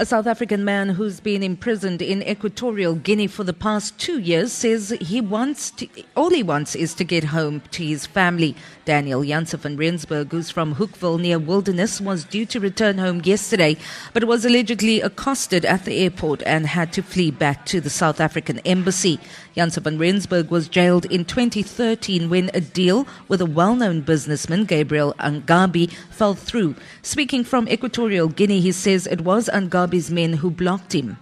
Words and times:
A 0.00 0.06
South 0.06 0.28
African 0.28 0.64
man 0.64 0.90
who's 0.90 1.18
been 1.18 1.42
imprisoned 1.42 2.00
in 2.00 2.22
Equatorial 2.22 2.94
Guinea 2.94 3.26
for 3.26 3.42
the 3.42 3.52
past 3.52 3.98
two 3.98 4.20
years 4.20 4.52
says 4.52 4.96
he 5.00 5.20
wants 5.20 5.72
to, 5.72 5.88
all 6.14 6.30
he 6.30 6.44
wants 6.44 6.76
is 6.76 6.94
to 6.94 7.02
get 7.02 7.24
home 7.24 7.62
to 7.72 7.84
his 7.84 8.06
family. 8.06 8.54
Daniel 8.84 9.22
Janse 9.22 9.58
van 9.58 9.76
Rensburg, 9.76 10.30
who's 10.30 10.52
from 10.52 10.76
Hoekwil 10.76 11.20
near 11.20 11.40
Wilderness, 11.40 12.00
was 12.00 12.22
due 12.22 12.46
to 12.46 12.60
return 12.60 12.98
home 12.98 13.22
yesterday, 13.24 13.76
but 14.12 14.22
was 14.22 14.44
allegedly 14.44 15.00
accosted 15.00 15.64
at 15.64 15.84
the 15.84 15.98
airport 15.98 16.44
and 16.46 16.68
had 16.68 16.92
to 16.92 17.02
flee 17.02 17.32
back 17.32 17.66
to 17.66 17.80
the 17.80 17.90
South 17.90 18.20
African 18.20 18.60
embassy. 18.60 19.18
Janse 19.56 19.82
van 19.82 19.98
Rensburg 19.98 20.48
was 20.48 20.68
jailed 20.68 21.06
in 21.06 21.24
2013 21.24 22.30
when 22.30 22.52
a 22.54 22.60
deal 22.60 23.04
with 23.26 23.40
a 23.40 23.46
well-known 23.46 24.02
businessman, 24.02 24.64
Gabriel 24.64 25.12
Angabi, 25.18 25.90
fell 26.10 26.34
through. 26.34 26.76
Speaking 27.02 27.42
from 27.42 27.68
Equatorial 27.68 28.28
Guinea, 28.28 28.60
he 28.60 28.70
says 28.70 29.08
it 29.08 29.22
was 29.22 29.48
Angabi's 29.88 30.10
men 30.10 30.34
who 30.34 30.50
blocked 30.50 30.94
him. 30.94 31.16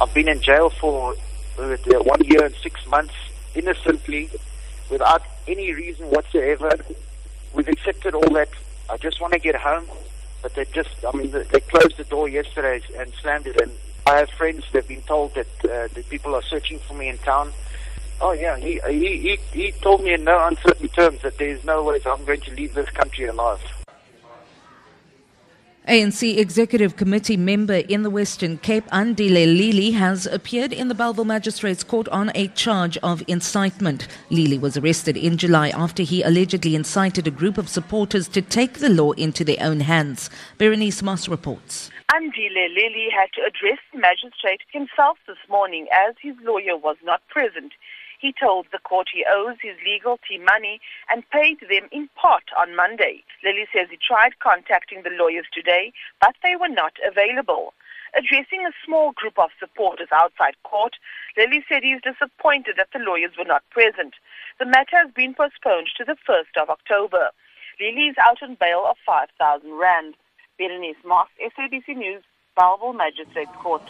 I've 0.00 0.12
been 0.14 0.28
in 0.28 0.40
jail 0.40 0.70
for 0.70 1.14
one 1.56 2.24
year 2.24 2.44
and 2.44 2.54
six 2.56 2.86
months 2.86 3.14
innocently 3.54 4.30
without 4.90 5.22
any 5.46 5.72
reason 5.72 6.06
whatsoever. 6.06 6.70
We've 7.52 7.68
accepted 7.68 8.14
all 8.14 8.30
that. 8.30 8.48
I 8.88 8.96
just 8.96 9.20
want 9.20 9.32
to 9.34 9.38
get 9.38 9.56
home, 9.56 9.84
but 10.42 10.54
they 10.54 10.64
just, 10.66 11.04
I 11.06 11.14
mean, 11.16 11.30
they 11.30 11.60
closed 11.60 11.96
the 11.96 12.04
door 12.04 12.28
yesterday 12.28 12.80
and 12.96 13.12
slammed 13.14 13.46
it. 13.46 13.60
And 13.60 13.72
I 14.06 14.18
have 14.18 14.30
friends 14.30 14.64
that 14.72 14.82
have 14.82 14.88
been 14.88 15.02
told 15.02 15.34
that 15.34 15.46
uh, 15.64 15.88
the 15.92 16.04
people 16.08 16.34
are 16.34 16.42
searching 16.42 16.78
for 16.78 16.94
me 16.94 17.08
in 17.08 17.18
town. 17.18 17.52
Oh 18.20 18.32
yeah, 18.32 18.56
he, 18.56 18.80
he 18.88 19.18
he 19.18 19.38
he 19.52 19.72
told 19.72 20.02
me 20.02 20.12
in 20.12 20.24
no 20.24 20.44
uncertain 20.48 20.88
terms 20.88 21.22
that 21.22 21.38
there 21.38 21.50
is 21.50 21.62
no 21.64 21.84
way 21.84 22.00
I'm 22.04 22.24
going 22.24 22.40
to 22.40 22.54
leave 22.54 22.74
this 22.74 22.90
country 22.90 23.26
alive. 23.26 23.77
ANC 25.88 26.36
Executive 26.36 26.96
Committee 26.96 27.38
member 27.38 27.76
in 27.76 28.02
the 28.02 28.10
Western 28.10 28.58
Cape, 28.58 28.84
Andile 28.92 29.46
Lili, 29.46 29.92
has 29.92 30.26
appeared 30.26 30.70
in 30.70 30.88
the 30.88 30.94
Bellville 30.94 31.24
Magistrates 31.24 31.82
Court 31.82 32.06
on 32.08 32.30
a 32.34 32.48
charge 32.48 32.98
of 32.98 33.22
incitement. 33.26 34.06
Lili 34.28 34.58
was 34.58 34.76
arrested 34.76 35.16
in 35.16 35.38
July 35.38 35.70
after 35.70 36.02
he 36.02 36.22
allegedly 36.22 36.74
incited 36.74 37.26
a 37.26 37.30
group 37.30 37.56
of 37.56 37.70
supporters 37.70 38.28
to 38.28 38.42
take 38.42 38.80
the 38.80 38.90
law 38.90 39.12
into 39.12 39.44
their 39.44 39.56
own 39.60 39.80
hands. 39.80 40.28
Berenice 40.58 41.02
Moss 41.02 41.26
reports. 41.26 41.90
Andile 42.12 42.68
Lili 42.68 43.08
had 43.10 43.32
to 43.32 43.40
address 43.40 43.78
the 43.90 43.98
magistrate 43.98 44.60
himself 44.70 45.16
this 45.26 45.38
morning 45.48 45.86
as 45.90 46.14
his 46.20 46.34
lawyer 46.44 46.76
was 46.76 46.98
not 47.02 47.26
present. 47.28 47.72
He 48.18 48.34
told 48.34 48.66
the 48.72 48.78
court 48.82 49.08
he 49.12 49.24
owes 49.30 49.56
his 49.62 49.76
legal 49.84 50.18
team 50.28 50.44
money 50.44 50.80
and 51.08 51.28
paid 51.30 51.60
them 51.60 51.88
in 51.92 52.08
part 52.20 52.44
on 52.58 52.74
Monday. 52.74 53.22
Lili 53.44 53.66
says 53.72 53.86
he 53.90 53.96
tried 53.96 54.38
contacting 54.40 55.02
the 55.02 55.14
lawyers 55.14 55.46
today, 55.54 55.92
but 56.20 56.34
they 56.42 56.56
were 56.56 56.68
not 56.68 56.94
available. 57.06 57.74
Addressing 58.14 58.66
a 58.66 58.72
small 58.84 59.12
group 59.12 59.38
of 59.38 59.50
supporters 59.60 60.08
outside 60.12 60.56
court, 60.64 60.94
Lili 61.36 61.64
said 61.68 61.82
he 61.82 61.92
is 61.92 62.02
disappointed 62.02 62.74
that 62.76 62.88
the 62.92 62.98
lawyers 62.98 63.32
were 63.38 63.44
not 63.44 63.68
present. 63.70 64.14
The 64.58 64.66
matter 64.66 64.96
has 64.96 65.12
been 65.12 65.34
postponed 65.34 65.90
to 65.96 66.04
the 66.04 66.16
1st 66.28 66.60
of 66.60 66.70
October. 66.70 67.30
Lili 67.78 68.08
is 68.08 68.16
out 68.18 68.42
on 68.42 68.56
bail 68.58 68.84
of 68.88 68.96
5,000 69.06 69.78
rand. 69.78 70.14
Berenice 70.58 70.96
Moss, 71.04 71.28
SABC 71.38 71.96
News, 71.96 72.24
Bellville 72.56 72.92
Magistrates 72.92 73.54
Court. 73.62 73.82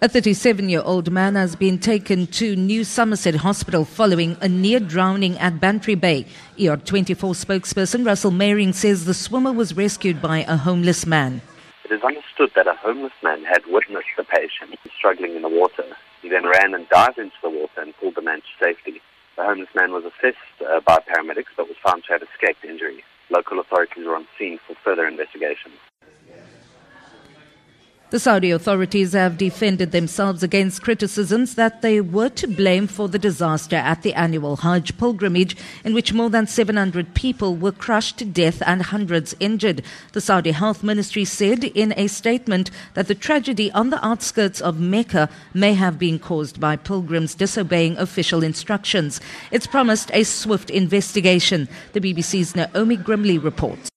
A 0.00 0.08
37 0.08 0.68
year 0.68 0.82
old 0.84 1.10
man 1.10 1.34
has 1.34 1.56
been 1.56 1.76
taken 1.76 2.28
to 2.28 2.54
New 2.54 2.84
Somerset 2.84 3.34
Hospital 3.34 3.84
following 3.84 4.36
a 4.40 4.48
near 4.48 4.78
drowning 4.78 5.36
at 5.40 5.58
Bantry 5.58 5.96
Bay. 5.96 6.24
ER24 6.56 7.34
spokesperson 7.34 8.06
Russell 8.06 8.30
Meiring 8.30 8.72
says 8.72 9.06
the 9.06 9.12
swimmer 9.12 9.52
was 9.52 9.76
rescued 9.76 10.22
by 10.22 10.44
a 10.44 10.56
homeless 10.56 11.04
man. 11.04 11.40
It 11.84 11.90
is 11.90 12.00
understood 12.04 12.52
that 12.54 12.68
a 12.68 12.74
homeless 12.74 13.12
man 13.24 13.42
had 13.42 13.66
witnessed 13.66 14.14
the 14.16 14.22
patient 14.22 14.78
struggling 14.96 15.34
in 15.34 15.42
the 15.42 15.48
water. 15.48 15.82
He 16.22 16.28
then 16.28 16.46
ran 16.46 16.74
and 16.74 16.88
dived 16.88 17.18
into 17.18 17.34
the 17.42 17.50
water 17.50 17.80
and 17.80 17.92
pulled 17.96 18.14
the 18.14 18.22
man 18.22 18.40
to 18.40 18.64
safety. 18.64 19.02
The 19.34 19.46
homeless 19.46 19.74
man 19.74 19.90
was 19.90 20.04
assessed 20.04 20.62
uh, 20.64 20.78
by 20.78 21.00
paramedics 21.00 21.50
but 21.56 21.66
was 21.66 21.76
found 21.84 22.04
to 22.04 22.12
have 22.12 22.22
escaped 22.22 22.64
injury. 22.64 23.02
Local 23.30 23.58
authorities 23.58 24.06
are 24.06 24.14
on 24.14 24.28
scene 24.38 24.60
for 24.64 24.76
further 24.76 25.08
investigation. 25.08 25.72
The 28.10 28.18
Saudi 28.18 28.50
authorities 28.50 29.12
have 29.12 29.36
defended 29.36 29.92
themselves 29.92 30.42
against 30.42 30.80
criticisms 30.80 31.56
that 31.56 31.82
they 31.82 32.00
were 32.00 32.30
to 32.30 32.46
blame 32.46 32.86
for 32.86 33.06
the 33.06 33.18
disaster 33.18 33.76
at 33.76 34.00
the 34.00 34.14
annual 34.14 34.56
Hajj 34.56 34.96
pilgrimage, 34.96 35.54
in 35.84 35.92
which 35.92 36.14
more 36.14 36.30
than 36.30 36.46
700 36.46 37.12
people 37.12 37.54
were 37.54 37.70
crushed 37.70 38.16
to 38.18 38.24
death 38.24 38.62
and 38.64 38.80
hundreds 38.80 39.36
injured. 39.40 39.82
The 40.14 40.22
Saudi 40.22 40.52
Health 40.52 40.82
Ministry 40.82 41.26
said 41.26 41.64
in 41.64 41.92
a 41.98 42.06
statement 42.06 42.70
that 42.94 43.08
the 43.08 43.14
tragedy 43.14 43.70
on 43.72 43.90
the 43.90 44.02
outskirts 44.02 44.62
of 44.62 44.80
Mecca 44.80 45.28
may 45.52 45.74
have 45.74 45.98
been 45.98 46.18
caused 46.18 46.58
by 46.58 46.76
pilgrims 46.76 47.34
disobeying 47.34 47.98
official 47.98 48.42
instructions. 48.42 49.20
It's 49.50 49.66
promised 49.66 50.10
a 50.14 50.24
swift 50.24 50.70
investigation. 50.70 51.68
The 51.92 52.00
BBC's 52.00 52.56
Naomi 52.56 52.96
Grimley 52.96 53.36
reports. 53.36 53.90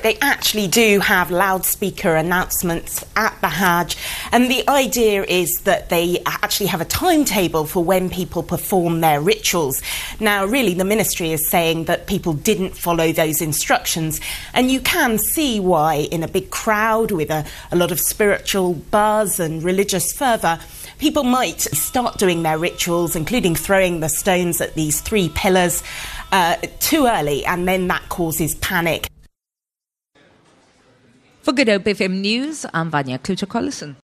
They 0.00 0.16
actually 0.20 0.68
do 0.68 1.00
have 1.00 1.32
loudspeaker 1.32 2.14
announcements 2.14 3.04
at 3.16 3.36
the 3.40 3.48
Hajj, 3.48 3.96
and 4.30 4.48
the 4.48 4.62
idea 4.70 5.24
is 5.24 5.62
that 5.64 5.88
they 5.88 6.22
actually 6.24 6.66
have 6.66 6.80
a 6.80 6.84
timetable 6.84 7.64
for 7.64 7.82
when 7.82 8.08
people 8.08 8.44
perform 8.44 9.00
their 9.00 9.20
rituals. 9.20 9.82
Now, 10.20 10.44
really, 10.46 10.74
the 10.74 10.84
ministry 10.84 11.32
is 11.32 11.50
saying 11.50 11.86
that 11.86 12.06
people 12.06 12.32
didn't 12.32 12.76
follow 12.76 13.10
those 13.10 13.42
instructions, 13.42 14.20
and 14.54 14.70
you 14.70 14.80
can 14.80 15.18
see 15.18 15.58
why, 15.58 15.94
in 16.12 16.22
a 16.22 16.28
big 16.28 16.50
crowd 16.50 17.10
with 17.10 17.30
a, 17.30 17.44
a 17.72 17.76
lot 17.76 17.90
of 17.90 17.98
spiritual 17.98 18.74
buzz 18.74 19.40
and 19.40 19.64
religious 19.64 20.12
fervour, 20.12 20.60
people 21.00 21.24
might 21.24 21.60
start 21.60 22.18
doing 22.18 22.44
their 22.44 22.56
rituals, 22.56 23.16
including 23.16 23.56
throwing 23.56 23.98
the 23.98 24.08
stones 24.08 24.60
at 24.60 24.74
these 24.74 25.00
three 25.00 25.28
pillars, 25.30 25.82
uh, 26.30 26.54
too 26.78 27.06
early, 27.06 27.44
and 27.44 27.66
then 27.66 27.88
that 27.88 28.08
causes 28.08 28.54
panic. 28.54 29.08
For 31.48 31.54
Good 31.54 31.68
Hope 31.68 31.84
FM 31.84 32.20
News, 32.20 32.66
I'm 32.74 32.90
Vanya 32.90 33.18
Kluter-Collison. 33.18 33.96